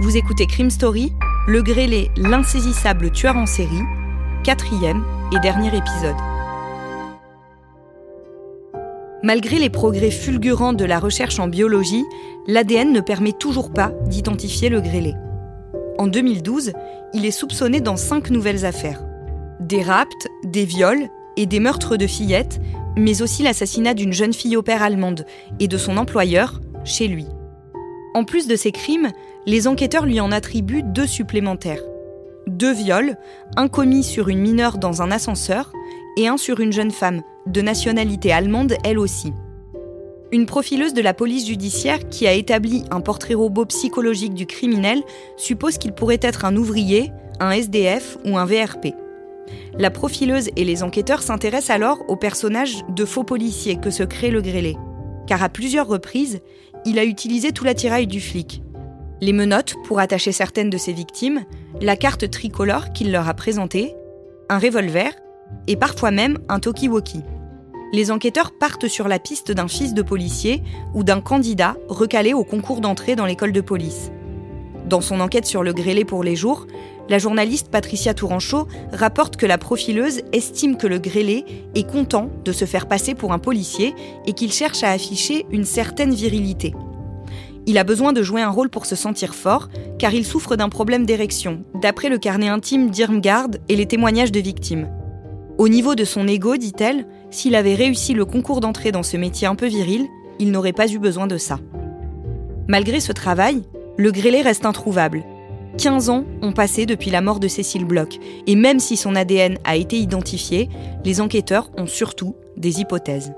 [0.00, 1.12] Vous écoutez Crime Story,
[1.48, 3.82] le grêlé, l'insaisissable tueur en série,
[4.44, 5.02] quatrième
[5.34, 6.14] et dernier épisode.
[9.24, 12.04] Malgré les progrès fulgurants de la recherche en biologie,
[12.46, 15.14] l'ADN ne permet toujours pas d'identifier le grêlé.
[15.98, 16.74] En 2012,
[17.12, 19.02] il est soupçonné dans cinq nouvelles affaires.
[19.58, 22.60] Des rapts, des viols et des meurtres de fillettes,
[22.96, 25.26] mais aussi l'assassinat d'une jeune fille au père allemande
[25.58, 27.26] et de son employeur chez lui.
[28.14, 29.10] En plus de ces crimes,
[29.48, 31.80] les enquêteurs lui en attribuent deux supplémentaires.
[32.46, 33.16] Deux viols,
[33.56, 35.72] un commis sur une mineure dans un ascenseur
[36.18, 39.32] et un sur une jeune femme, de nationalité allemande elle aussi.
[40.32, 45.00] Une profileuse de la police judiciaire qui a établi un portrait robot psychologique du criminel
[45.38, 48.88] suppose qu'il pourrait être un ouvrier, un SDF ou un VRP.
[49.78, 54.30] La profileuse et les enquêteurs s'intéressent alors au personnage de faux policier que se crée
[54.30, 54.76] le grêlé,
[55.26, 56.40] car à plusieurs reprises,
[56.84, 58.60] il a utilisé tout l'attirail du flic.
[59.20, 61.44] Les menottes pour attacher certaines de ses victimes,
[61.80, 63.94] la carte tricolore qu'il leur a présentée,
[64.48, 65.12] un revolver
[65.66, 67.24] et parfois même un talkie-walkie
[67.92, 70.62] les enquêteurs partent sur la piste d'un fils de policier
[70.94, 74.10] ou d'un candidat recalé au concours d'entrée dans l'école de police.
[74.86, 76.66] Dans son enquête sur le grêlé pour les jours,
[77.08, 82.52] la journaliste Patricia Touranchot rapporte que la profileuse estime que le grêlé est content de
[82.52, 83.94] se faire passer pour un policier
[84.26, 86.74] et qu'il cherche à afficher une certaine virilité.
[87.68, 90.70] Il a besoin de jouer un rôle pour se sentir fort, car il souffre d'un
[90.70, 94.88] problème d'érection, d'après le carnet intime d'Irmgard et les témoignages de victimes.
[95.58, 99.46] Au niveau de son ego, dit-elle, s'il avait réussi le concours d'entrée dans ce métier
[99.46, 100.06] un peu viril,
[100.38, 101.58] il n'aurait pas eu besoin de ça.
[102.68, 103.62] Malgré ce travail,
[103.98, 105.22] le grêlé reste introuvable.
[105.76, 109.58] 15 ans ont passé depuis la mort de Cécile Bloch, et même si son ADN
[109.64, 110.70] a été identifié,
[111.04, 113.34] les enquêteurs ont surtout des hypothèses.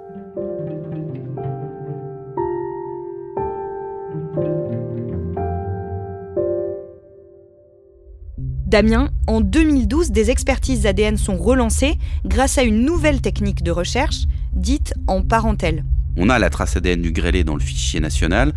[8.71, 11.95] Damien, en 2012, des expertises ADN sont relancées
[12.25, 15.85] grâce à une nouvelle technique de recherche dite en parentèle.
[16.17, 18.53] On a la trace ADN du grêlé dans le fichier national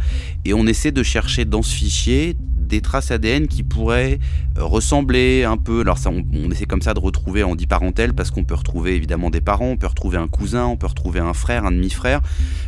[0.46, 2.38] et on essaie de chercher dans ce fichier
[2.74, 4.18] des traces ADN qui pourraient
[4.58, 5.82] euh, ressembler un peu.
[5.82, 8.96] Alors ça, on, essaie comme ça de retrouver en dit parentèle parce qu'on peut retrouver
[8.96, 12.22] évidemment des parents, on peut retrouver un cousin, on peut retrouver un frère, un demi-frère,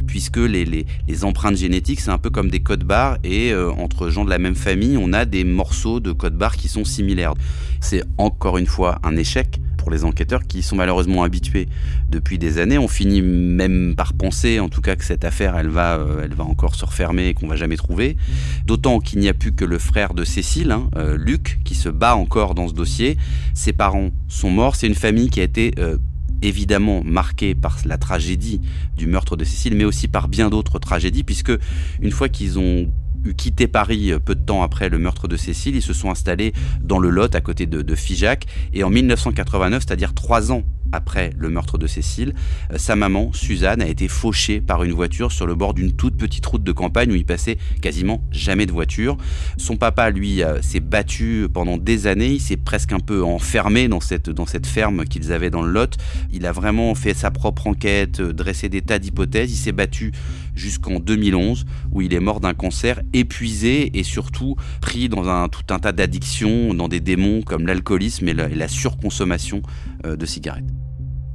[0.06, 4.10] puisque les, les, empreintes génétiques c'est un peu comme des codes barres et euh, entre
[4.10, 7.34] gens de la même famille, on a des morceaux de codes barres qui sont similaires.
[7.80, 11.68] C'est encore une fois un échec pour les enquêteurs qui sont malheureusement habitués
[12.10, 12.80] depuis des années.
[12.80, 16.34] On finit même par penser, en tout cas, que cette affaire, elle va, euh, elle
[16.34, 18.18] va encore se refermer et qu'on va jamais trouver.
[18.66, 21.88] D'autant qu'il n'y a plus que le frère de Cécile, hein, euh, Luc, qui se
[21.88, 23.16] bat encore dans ce dossier.
[23.54, 24.76] Ses parents sont morts.
[24.76, 26.00] C'est une famille qui a été euh,
[26.42, 28.62] évidemment marquée par la tragédie
[28.98, 31.54] du meurtre de Cécile, mais aussi par bien d'autres tragédies, puisque
[32.02, 32.92] une fois qu'ils ont
[33.34, 35.76] quitté Paris euh, peu de temps après le meurtre de Cécile.
[35.76, 38.46] Ils se sont installés dans le Lot, à côté de, de Figeac.
[38.74, 42.34] Et en 1989, c'est-à-dire trois ans après le meurtre de Cécile,
[42.72, 46.18] euh, sa maman, Suzanne, a été fauchée par une voiture sur le bord d'une toute
[46.18, 49.18] petite route de campagne où il passait quasiment jamais de voiture.
[49.58, 52.34] Son papa, lui, euh, s'est battu pendant des années.
[52.34, 55.72] Il s'est presque un peu enfermé dans cette, dans cette ferme qu'ils avaient dans le
[55.72, 55.98] Lot.
[56.32, 59.52] Il a vraiment fait sa propre enquête, dressé des tas d'hypothèses.
[59.52, 60.12] Il s'est battu
[60.56, 65.74] jusqu'en 2011 où il est mort d'un cancer épuisé et surtout pris dans un, tout
[65.74, 69.62] un tas d'addictions, dans des démons comme l'alcoolisme et, la, surconsommation
[70.06, 70.66] euh, de cigarettes.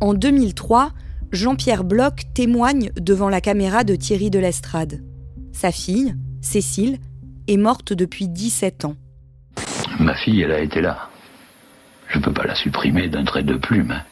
[0.01, 0.93] En 2003,
[1.33, 5.03] Jean-Pierre Bloch témoigne devant la caméra de Thierry de l'Estrade.
[5.53, 6.99] Sa fille, Cécile,
[7.47, 8.97] est morte depuis 17 ans.
[9.99, 11.09] Ma fille, elle a été là.
[12.09, 13.93] Je ne peux pas la supprimer d'un trait de plume.
[13.93, 14.03] Hein.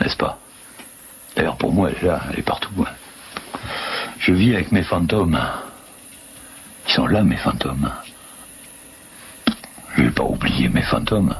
[0.00, 0.38] N'est-ce pas?
[1.36, 2.84] D'ailleurs, pour moi, elle est là, elle est partout.
[4.18, 5.38] Je vis avec mes fantômes.
[6.88, 7.90] Ils sont là, mes fantômes.
[9.96, 11.34] Je vais pas oublier mes fantômes.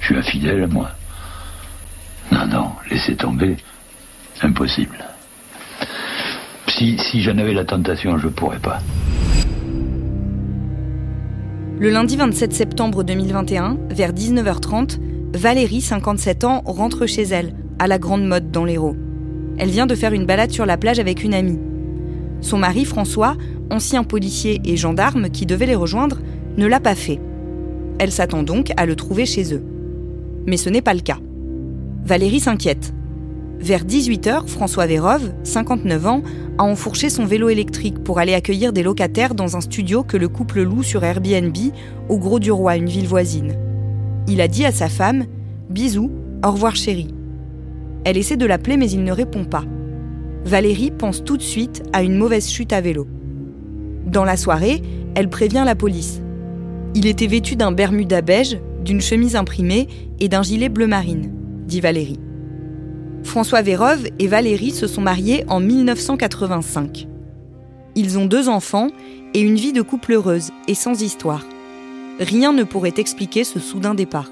[0.00, 0.90] Je suis infidèle, moi.
[2.32, 3.56] Non, non, laissez tomber.
[4.42, 5.04] Impossible.
[6.68, 8.78] Si, si j'en avais la tentation, je pourrais pas.
[11.78, 14.98] Le lundi 27 septembre 2021, vers 19h30,
[15.34, 18.96] Valérie, 57 ans, rentre chez elle, à la Grande Mode dans l'Hérault.
[19.58, 21.58] Elle vient de faire une balade sur la plage avec une amie.
[22.40, 23.36] Son mari, François,
[23.70, 26.18] ancien policier et gendarme qui devait les rejoindre,
[26.56, 27.20] ne l'a pas fait.
[27.98, 29.62] Elle s'attend donc à le trouver chez eux.
[30.46, 31.18] Mais ce n'est pas le cas.
[32.04, 32.94] Valérie s'inquiète.
[33.60, 36.22] Vers 18h, François Vérove, 59 ans,
[36.56, 40.28] a enfourché son vélo électrique pour aller accueillir des locataires dans un studio que le
[40.28, 41.54] couple loue sur Airbnb
[42.08, 43.54] au Gros du Roi, une ville voisine.
[44.28, 45.26] Il a dit à sa femme
[45.68, 46.10] Bisous,
[46.42, 47.14] au revoir chérie.
[48.04, 49.64] Elle essaie de l'appeler mais il ne répond pas.
[50.44, 53.06] Valérie pense tout de suite à une mauvaise chute à vélo.
[54.06, 54.82] Dans la soirée,
[55.14, 56.22] elle prévient la police.
[56.94, 59.86] Il était vêtu d'un bermuda beige, d'une chemise imprimée
[60.18, 61.32] et d'un gilet bleu marine,
[61.66, 62.18] dit Valérie.
[63.22, 67.06] François Vérove et Valérie se sont mariés en 1985.
[67.94, 68.88] Ils ont deux enfants
[69.34, 71.44] et une vie de couple heureuse et sans histoire.
[72.18, 74.30] Rien ne pourrait expliquer ce soudain départ.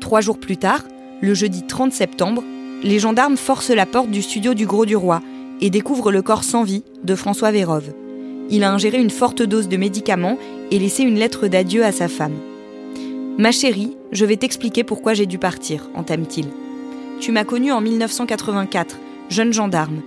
[0.00, 0.82] Trois jours plus tard,
[1.20, 2.42] le jeudi 30 septembre,
[2.82, 5.20] les gendarmes forcent la porte du studio du Gros du Roi
[5.60, 7.92] et découvrent le corps sans vie de François Vérove.
[8.50, 10.38] Il a ingéré une forte dose de médicaments
[10.70, 12.34] et laissé une lettre d'adieu à sa femme.
[13.38, 16.46] Ma chérie, je vais t'expliquer pourquoi j'ai dû partir, entame-t-il.
[17.20, 18.98] Tu m'as connu en 1984,
[19.30, 20.02] jeune gendarme.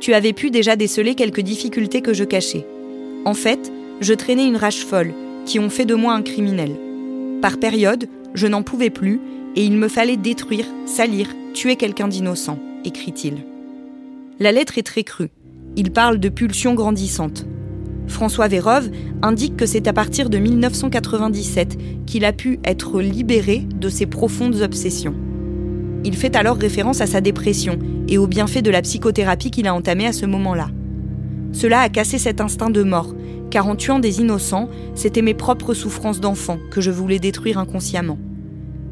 [0.00, 2.66] Tu avais pu déjà déceler quelques difficultés que je cachais.
[3.24, 3.70] En fait,
[4.00, 5.12] je traînais une rage folle,
[5.46, 6.74] qui ont fait de moi un criminel.
[7.42, 9.20] Par période, je n'en pouvais plus
[9.56, 13.44] et il me fallait détruire, salir, tuer quelqu'un d'innocent, écrit-il.
[14.40, 15.30] La lettre est très crue.
[15.76, 17.46] Il parle de pulsions grandissantes.
[18.08, 18.90] François Vérove
[19.22, 24.60] indique que c'est à partir de 1997 qu'il a pu être libéré de ses profondes
[24.60, 25.14] obsessions.
[26.04, 27.78] Il fait alors référence à sa dépression
[28.08, 30.68] et aux bienfaits de la psychothérapie qu'il a entamée à ce moment-là.
[31.52, 33.14] Cela a cassé cet instinct de mort,
[33.54, 38.18] car en tuant des innocents, c'était mes propres souffrances d'enfant que je voulais détruire inconsciemment.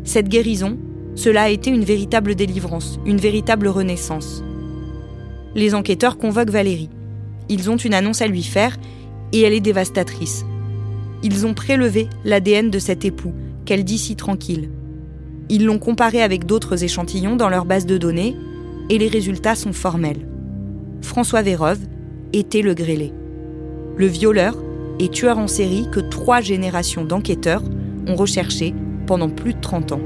[0.05, 0.79] Cette guérison,
[1.17, 4.44] cela a été une véritable délivrance, une véritable renaissance.
[5.56, 6.91] Les enquêteurs convoquent Valérie.
[7.49, 8.79] Ils ont une annonce à lui faire
[9.32, 10.44] et elle est dévastatrice.
[11.25, 13.32] Ils ont prélevé l'ADN de cet époux,
[13.64, 14.70] qu'elle dit si tranquille.
[15.49, 18.37] Ils l'ont comparé avec d'autres échantillons dans leur base de données
[18.91, 20.25] et les résultats sont formels.
[21.00, 21.81] François Vérove
[22.32, 23.12] était le grêlé.
[23.97, 24.55] Le violeur
[24.99, 27.62] et tueur en série que trois générations d'enquêteurs
[28.06, 28.75] ont recherché
[29.06, 30.00] pendant plus de 30 ans.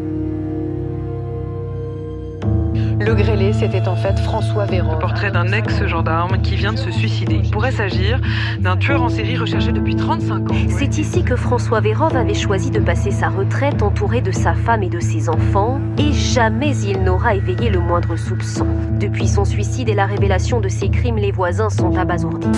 [2.98, 4.94] Le grêlé, c'était en fait François Véran.
[4.94, 7.40] Le portrait d'un ex-gendarme qui vient de se suicider.
[7.44, 8.20] Il pourrait s'agir
[8.58, 10.54] d'un tueur en série recherché depuis 35 ans.
[10.68, 14.82] C'est ici que François Vérov avait choisi de passer sa retraite entouré de sa femme
[14.82, 18.66] et de ses enfants, et jamais il n'aura éveillé le moindre soupçon.
[18.98, 22.48] Depuis son suicide et la révélation de ses crimes, les voisins sont abasourdis.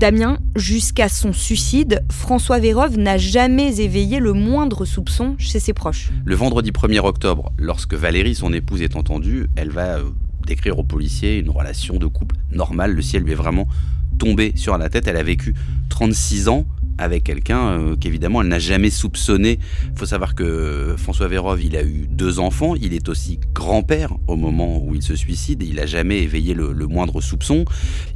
[0.00, 6.08] Damien, jusqu'à son suicide, François Vérove n'a jamais éveillé le moindre soupçon chez ses proches.
[6.24, 10.04] Le vendredi 1er octobre, lorsque Valérie, son épouse, est entendue, elle va euh,
[10.46, 12.94] décrire aux policiers une relation de couple normale.
[12.94, 13.68] Le ciel lui est vraiment
[14.18, 15.06] tombé sur la tête.
[15.06, 15.54] Elle a vécu
[15.90, 16.64] 36 ans
[17.00, 19.58] avec quelqu'un euh, qu'évidemment elle n'a jamais soupçonné.
[19.84, 24.12] Il faut savoir que François Vérove, il a eu deux enfants, il est aussi grand-père
[24.26, 27.64] au moment où il se suicide et il n'a jamais éveillé le, moindre soupçon.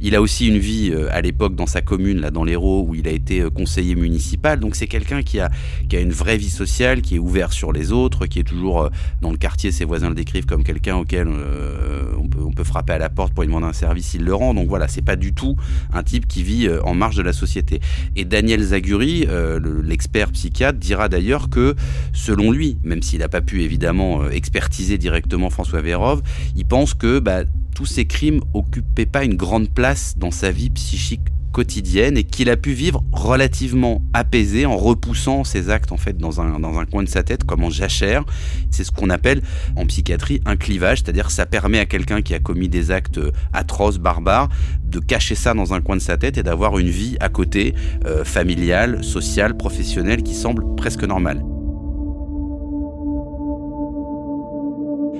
[0.01, 2.93] Il a aussi une vie euh, à l'époque dans sa commune, là dans l'Hérault, où
[2.95, 4.59] il a été euh, conseiller municipal.
[4.59, 5.49] Donc c'est quelqu'un qui a,
[5.89, 8.89] qui a une vraie vie sociale, qui est ouvert sur les autres, qui est toujours
[9.21, 12.93] dans le quartier, ses voisins le décrivent comme quelqu'un auquel on, peut, on peut frapper
[12.93, 14.53] à la porte pour lui demander un service, il le rend.
[14.53, 15.55] Donc voilà, c'est pas du tout
[15.93, 17.79] un type qui vit en marge de la société.
[18.15, 21.75] Et Daniel Euh, l'expert psychiatre, dira d'ailleurs que,
[22.13, 26.21] selon lui, même s'il n'a pas pu évidemment euh, expertiser directement François Vérove,
[26.55, 30.69] il pense que bah, tous ces crimes n'occupaient pas une grande place dans sa vie
[30.69, 31.21] psychique
[31.57, 36.85] et qu'il a pu vivre relativement apaisé en repoussant ses actes en fait dans un,
[36.85, 38.23] coin de sa tête comme en jachère.
[38.71, 39.41] C'est ce qu'on appelle
[39.75, 43.19] en psychiatrie un clivage, c'est-à-dire ça permet à quelqu'un qui a commis des actes
[43.53, 44.49] atroces, barbares,
[44.83, 47.73] de cacher ça dans un coin de sa tête et d'avoir une vie à côté,
[48.05, 51.54] euh, familiale, sociale, professionnelle qui semble presque normale.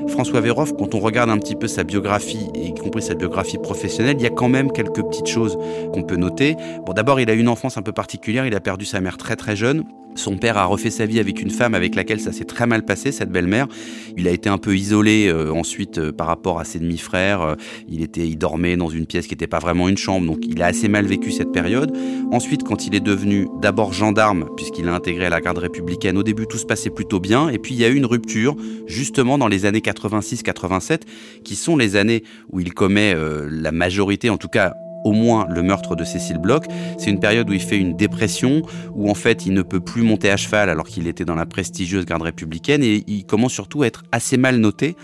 [0.07, 4.15] François Véroff, quand on regarde un petit peu sa biographie, y compris sa biographie professionnelle,
[4.19, 5.57] il y a quand même quelques petites choses
[5.93, 6.55] qu'on peut noter.
[6.85, 8.45] Bon, d'abord, il a une enfance un peu particulière.
[8.45, 9.83] Il a perdu sa mère très très jeune.
[10.15, 12.85] Son père a refait sa vie avec une femme avec laquelle ça s'est très mal
[12.85, 13.67] passé, cette belle-mère.
[14.15, 17.41] Il a été un peu isolé euh, ensuite euh, par rapport à ses demi-frères.
[17.41, 17.55] Euh,
[17.89, 20.62] il était, il dormait dans une pièce qui n'était pas vraiment une chambre, donc il
[20.62, 21.95] a assez mal vécu cette période.
[22.31, 26.47] Ensuite, quand il est devenu d'abord gendarme, puisqu'il a intégré la garde républicaine, au début
[26.47, 28.55] tout se passait plutôt bien, et puis il y a eu une rupture
[28.88, 31.01] justement dans les années 86-87,
[31.43, 33.15] qui sont les années où il commet
[33.49, 34.73] la majorité, en tout cas
[35.05, 36.65] au moins le meurtre de Cécile Bloch.
[36.97, 40.01] C'est une période où il fait une dépression, où en fait il ne peut plus
[40.01, 43.83] monter à cheval alors qu'il était dans la prestigieuse garde républicaine et il commence surtout
[43.83, 44.95] à être assez mal noté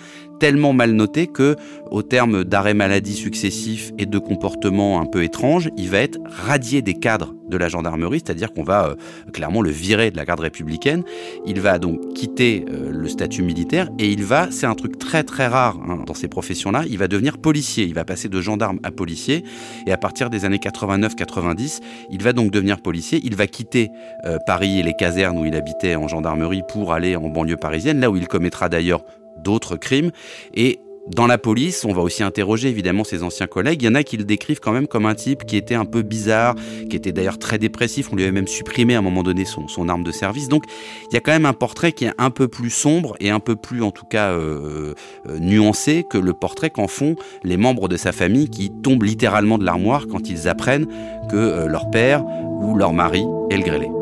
[0.41, 1.55] tellement mal noté que,
[1.91, 6.81] au terme d'arrêt maladie successifs et de comportements un peu étranges, il va être radié
[6.81, 8.95] des cadres de la gendarmerie, c'est-à-dire qu'on va euh,
[9.33, 11.03] clairement le virer de la garde républicaine.
[11.45, 15.23] Il va donc quitter euh, le statut militaire et il va, c'est un truc très
[15.23, 17.83] très rare hein, dans ces professions-là, il va devenir policier.
[17.83, 19.43] Il va passer de gendarme à policier
[19.85, 23.21] et à partir des années 89-90, il va donc devenir policier.
[23.23, 23.89] Il va quitter
[24.25, 27.99] euh, Paris et les casernes où il habitait en gendarmerie pour aller en banlieue parisienne,
[27.99, 29.03] là où il commettra d'ailleurs
[29.43, 30.11] d'autres crimes.
[30.53, 33.81] Et dans la police, on va aussi interroger évidemment ses anciens collègues.
[33.81, 35.85] Il y en a qui le décrivent quand même comme un type qui était un
[35.85, 36.55] peu bizarre,
[36.89, 38.09] qui était d'ailleurs très dépressif.
[38.11, 40.47] On lui avait même supprimé à un moment donné son, son, arme de service.
[40.47, 40.65] Donc
[41.09, 43.39] il y a quand même un portrait qui est un peu plus sombre et un
[43.39, 44.93] peu plus en tout cas euh,
[45.27, 49.57] euh, nuancé que le portrait qu'en font les membres de sa famille qui tombent littéralement
[49.57, 50.87] de l'armoire quand ils apprennent
[51.29, 54.00] que euh, leur père ou leur mari est le grêlé.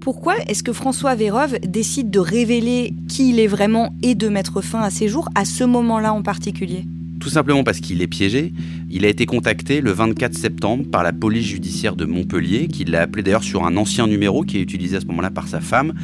[0.00, 4.62] Pourquoi est-ce que François Vérove décide de révéler qui il est vraiment et de mettre
[4.62, 6.86] fin à ses jours à ce moment-là en particulier?
[7.20, 8.54] Tout simplement parce qu'il est piégé.
[8.92, 13.02] Il a été contacté le 24 septembre par la police judiciaire de Montpellier, qui l'a
[13.02, 15.94] appelé d'ailleurs sur un ancien numéro qui est utilisé à ce moment-là par sa femme.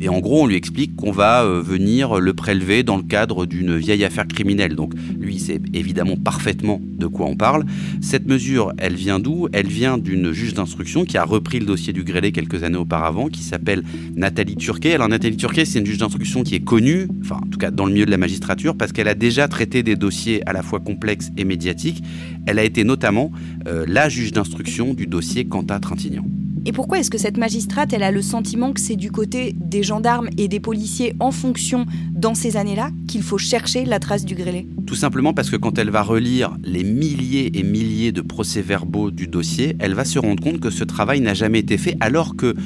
[0.00, 3.46] Et en gros, on lui explique qu'on va euh, venir le prélever dans le cadre
[3.46, 4.76] d'une vieille affaire criminelle.
[4.76, 7.64] Donc lui, il sait évidemment parfaitement de quoi on parle.
[8.00, 9.48] Cette mesure, elle vient d'où?
[9.52, 13.26] Elle vient d'une juge d'instruction qui a repris le dossier du grêlé quelques années auparavant,
[13.26, 13.82] qui s'appelle
[14.14, 14.94] Nathalie Turquet.
[14.94, 17.86] Alors Nathalie Turquet, c'est une juge d'instruction qui est connue, enfin en tout cas dans
[17.86, 20.78] le milieu de la magistrature, parce qu'elle a déjà traité des dossiers à la fois
[20.78, 22.04] complexe et médiatique.
[22.46, 23.30] Elle a été notamment
[23.66, 26.24] euh, la juge d'instruction du dossier Quentin Trintignant.
[26.68, 29.84] Et pourquoi est-ce que cette magistrate, elle a le sentiment que c'est du côté des
[29.84, 34.34] gendarmes et des policiers en fonction dans ces années-là qu'il faut chercher la trace du
[34.34, 34.66] grêlé?
[34.84, 39.28] Tout simplement parce que quand elle va relire les milliers et milliers de procès-verbaux du
[39.28, 42.56] dossier, elle va se rendre compte que ce travail n'a jamais été fait alors que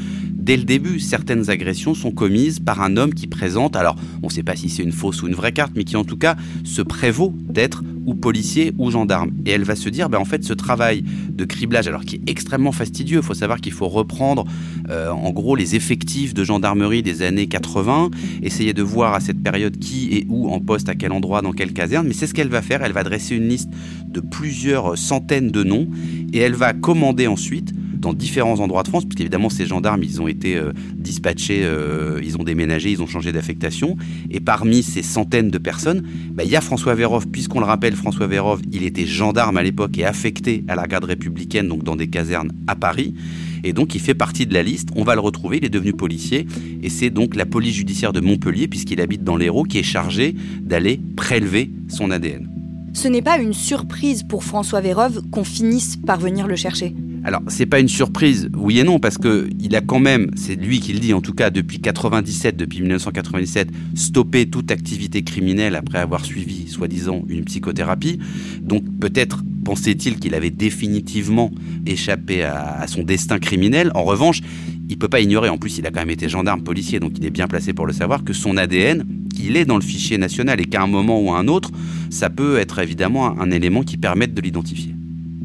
[0.50, 4.32] Dès le début, certaines agressions sont commises par un homme qui présente, alors on ne
[4.32, 6.34] sait pas si c'est une fausse ou une vraie carte, mais qui en tout cas
[6.64, 9.30] se prévaut d'être ou policier ou gendarme.
[9.46, 12.22] Et elle va se dire, ben, en fait, ce travail de criblage, alors qui est
[12.28, 14.44] extrêmement fastidieux, il faut savoir qu'il faut reprendre
[14.88, 18.10] euh, en gros les effectifs de gendarmerie des années 80,
[18.42, 21.52] essayer de voir à cette période qui est où en poste, à quel endroit, dans
[21.52, 23.70] quelle caserne, mais c'est ce qu'elle va faire, elle va dresser une liste
[24.08, 25.86] de plusieurs centaines de noms,
[26.32, 30.20] et elle va commander ensuite dans différents endroits de France, parce qu'évidemment ces gendarmes, ils
[30.20, 33.96] ont été euh, dispatchés, euh, ils ont déménagé, ils ont changé d'affectation.
[34.30, 36.02] Et parmi ces centaines de personnes,
[36.32, 39.62] bah, il y a François Vérov, puisqu'on le rappelle, François Vérov, il était gendarme à
[39.62, 43.14] l'époque et affecté à la garde républicaine, donc dans des casernes à Paris.
[43.62, 45.92] Et donc il fait partie de la liste, on va le retrouver, il est devenu
[45.92, 46.46] policier,
[46.82, 50.34] et c'est donc la police judiciaire de Montpellier, puisqu'il habite dans l'Hérault, qui est chargé
[50.62, 52.48] d'aller prélever son ADN.
[52.92, 56.94] Ce n'est pas une surprise pour François Vérove qu'on finisse par venir le chercher.
[57.22, 60.56] Alors, c'est pas une surprise, oui et non, parce que il a quand même, c'est
[60.56, 65.76] lui qui le dit en tout cas, depuis 97, depuis 1997, stoppé toute activité criminelle
[65.76, 68.18] après avoir suivi, soi-disant, une psychothérapie.
[68.62, 71.50] Donc, peut-être pensait-il qu'il avait définitivement
[71.84, 73.90] échappé à, son destin criminel.
[73.94, 74.40] En revanche,
[74.88, 77.26] il peut pas ignorer, en plus, il a quand même été gendarme policier, donc il
[77.26, 80.58] est bien placé pour le savoir, que son ADN, qu'il est dans le fichier national
[80.58, 81.70] et qu'à un moment ou à un autre,
[82.08, 84.94] ça peut être évidemment un élément qui permette de l'identifier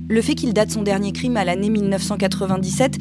[0.07, 2.97] le fait qu'il date son dernier crime à l'année 1997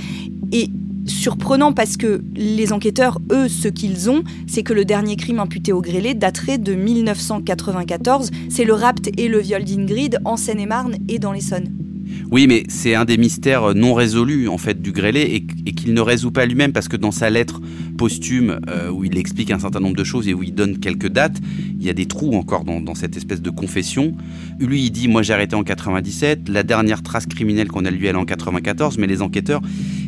[0.53, 0.71] est
[1.07, 5.73] surprenant parce que les enquêteurs, eux, ce qu'ils ont, c'est que le dernier crime imputé
[5.73, 8.31] au grêlé daterait de 1994.
[8.49, 11.84] C'est le rapt et le viol d'Ingrid en Seine-et-Marne et dans l'Essonne.
[12.31, 16.01] Oui, mais c'est un des mystères non résolus en fait du grêlé et, qu'il ne
[16.01, 17.61] résout pas lui-même parce que dans sa lettre
[17.99, 21.09] posthume euh, où il explique un certain nombre de choses et où il donne quelques
[21.09, 21.39] dates,
[21.79, 24.17] il y a des trous encore dans, cette espèce de confession.
[24.59, 28.07] Lui, il dit moi j'ai arrêté en 97, la dernière trace criminelle qu'on a lui
[28.07, 29.61] elle est en 94, mais les enquêteurs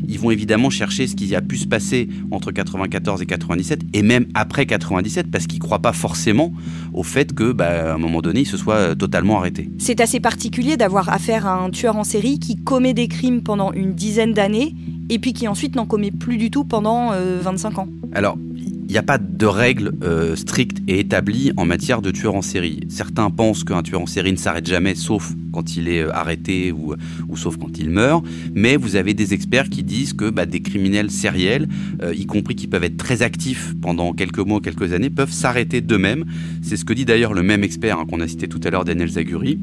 [0.08, 4.02] ils vont évidemment chercher ce qui a pu se passer entre 94 et 97 et
[4.02, 6.52] même après 97 parce qu'ils croient pas forcément
[6.92, 9.70] au fait que bah, à un moment donné il se soit totalement arrêté.
[9.78, 13.72] C'est assez particulier d'avoir affaire à un tueur en série qui commet des crimes pendant
[13.72, 14.74] une dizaine d'années
[15.08, 17.88] et puis qui ensuite n'en commet plus du tout pendant 25 euh, ans.
[18.12, 18.38] Alors,
[18.88, 22.42] il n'y a pas de règles euh, strictes et établies en matière de tueur en
[22.42, 22.80] série.
[22.88, 26.72] Certains pensent qu'un tueur en série ne s'arrête jamais, sauf quand il est euh, arrêté
[26.72, 26.94] ou,
[27.34, 28.24] sauf quand il meurt.
[28.54, 31.68] Mais vous avez des experts qui disent que bah, des criminels sériels,
[32.14, 36.24] y compris qui peuvent être très actifs pendant quelques mois, quelques années, peuvent s'arrêter d'eux-mêmes.
[36.62, 38.84] C'est ce que dit d'ailleurs le même expert hein, qu'on a cité tout à l'heure,
[38.84, 39.58] Daniel Zaguri.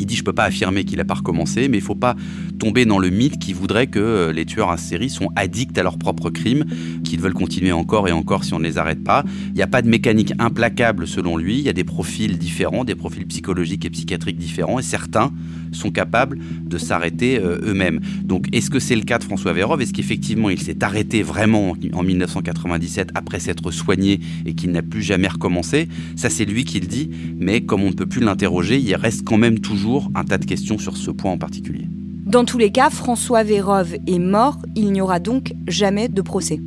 [0.00, 2.14] Il dit je peux pas affirmer qu'il a pas recommencé, mais il faut pas
[2.58, 5.82] tomber dans le mythe qui voudrait que euh, les tueurs en série sont addicts à
[5.82, 6.64] leurs propres crimes,
[7.08, 9.24] qu'ils veulent continuer encore et encore si on ne les arrête pas.
[9.48, 12.84] Il n'y a pas de mécanique implacable selon lui, il y a des profils différents,
[12.84, 15.32] des profils psychologiques et psychiatriques différents, et certains
[15.72, 18.00] sont capables de s'arrêter euh, eux-mêmes.
[18.22, 19.80] Donc est-ce que c'est le cas de François Vérov?
[19.80, 25.02] Est-ce qu'effectivement il s'est arrêté vraiment en 1997 après s'être soigné et qu'il n'a plus
[25.02, 25.88] jamais recommencé?
[26.16, 29.24] Ça c'est lui qui le dit, mais comme on ne peut plus l'interroger, il reste
[29.24, 31.86] quand même toujours un tas de questions sur ce point en particulier.
[32.28, 36.60] Dans tous les cas, François Vérov est mort, il n'y aura donc jamais de procès.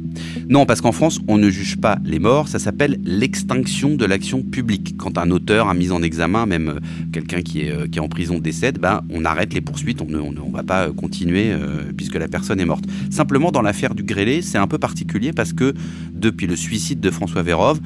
[0.49, 4.41] Non, parce qu'en France, on ne juge pas les morts, ça s'appelle l'extinction de l'action
[4.41, 4.97] publique.
[4.97, 6.79] Quand un auteur, un mis en examen, même euh,
[7.13, 10.07] quelqu'un qui est, euh, qui est en prison décède, ben, on arrête les poursuites, on
[10.07, 11.53] ne va pas euh, continuer
[11.95, 12.85] puisque la personne est morte.
[13.11, 15.75] Simplement, dans l'affaire du grêlé, c'est un peu particulier parce que
[16.11, 17.79] depuis le suicide de François Vérov,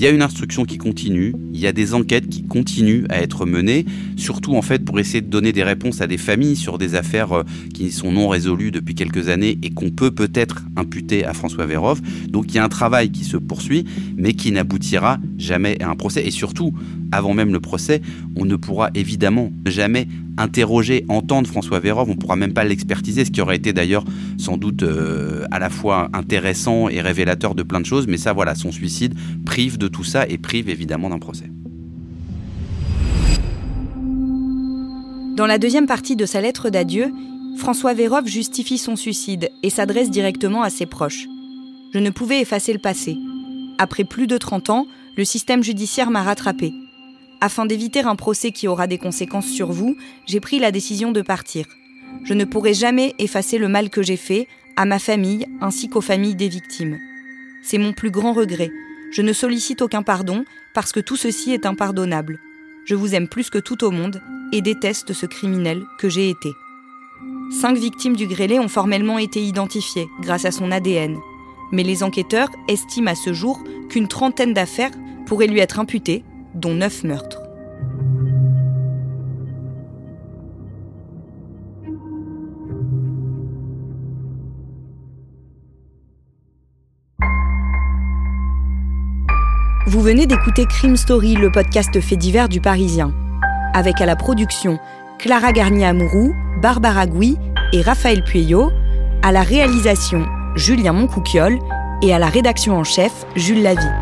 [0.00, 3.20] il y a une instruction qui continue, il y a des enquêtes qui continuent à
[3.20, 3.84] être menées,
[4.16, 7.32] surtout en fait pour essayer de donner des réponses à des familles sur des affaires
[7.32, 7.42] euh,
[7.74, 12.00] qui sont non résolues depuis quelques années et qu'on peut peut-être imputer à François Vérov.
[12.30, 13.84] Donc il y a un travail qui se poursuit,
[14.16, 16.26] mais qui n'aboutira jamais à un procès.
[16.26, 16.72] Et surtout,
[17.12, 18.00] avant même le procès,
[18.36, 23.24] on ne pourra évidemment jamais interroger, entendre François Vérov, on ne pourra même pas l'expertiser,
[23.24, 24.04] ce qui aurait été d'ailleurs
[24.38, 28.32] sans doute euh, à la fois intéressant et révélateur de plein de choses, mais ça
[28.32, 29.14] voilà, son suicide
[29.44, 31.50] prive de tout ça et prive évidemment d'un procès.
[35.36, 37.12] Dans la deuxième partie de sa lettre d'adieu,
[37.56, 41.26] François Vérov justifie son suicide et s'adresse directement à ses proches.
[41.92, 43.16] Je ne pouvais effacer le passé.
[43.78, 44.86] Après plus de 30 ans,
[45.16, 46.72] le système judiciaire m'a rattrapé.
[47.42, 51.22] Afin d'éviter un procès qui aura des conséquences sur vous, j'ai pris la décision de
[51.22, 51.66] partir.
[52.24, 56.02] Je ne pourrai jamais effacer le mal que j'ai fait à ma famille ainsi qu'aux
[56.02, 56.98] familles des victimes.
[57.62, 58.70] C'est mon plus grand regret.
[59.10, 60.44] Je ne sollicite aucun pardon
[60.74, 62.38] parce que tout ceci est impardonnable.
[62.84, 64.20] Je vous aime plus que tout au monde
[64.52, 66.50] et déteste ce criminel que j'ai été.
[67.60, 71.16] Cinq victimes du grêlé ont formellement été identifiées grâce à son ADN.
[71.72, 74.92] Mais les enquêteurs estiment à ce jour qu'une trentaine d'affaires
[75.26, 76.22] pourraient lui être imputées
[76.54, 77.42] dont neuf meurtres.
[89.86, 93.12] Vous venez d'écouter Crime Story, le podcast fait divers du Parisien.
[93.74, 94.78] Avec à la production
[95.18, 97.36] Clara Garnier-Amouroux, Barbara Gouy
[97.72, 98.70] et Raphaël Pueyo,
[99.22, 101.58] à la réalisation Julien Moncouquiole
[102.02, 103.99] et à la rédaction en chef Jules Lavie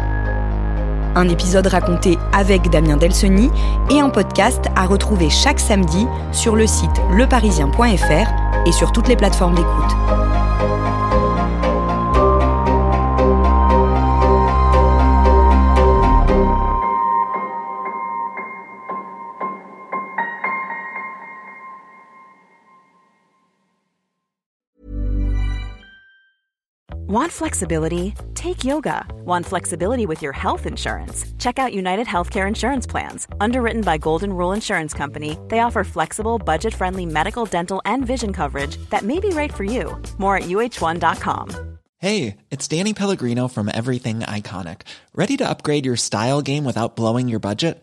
[1.18, 3.50] un épisode raconté avec Damien Delseny
[3.90, 9.16] et un podcast à retrouver chaque samedi sur le site leparisien.fr et sur toutes les
[9.16, 9.96] plateformes d'écoute.
[27.18, 28.14] Want flexibility?
[28.34, 29.04] Take yoga.
[29.24, 31.26] Want flexibility with your health insurance?
[31.38, 33.26] Check out United Healthcare Insurance Plans.
[33.40, 38.32] Underwritten by Golden Rule Insurance Company, they offer flexible, budget friendly medical, dental, and vision
[38.32, 40.00] coverage that may be right for you.
[40.18, 41.78] More at uh1.com.
[41.96, 44.82] Hey, it's Danny Pellegrino from Everything Iconic.
[45.12, 47.82] Ready to upgrade your style game without blowing your budget?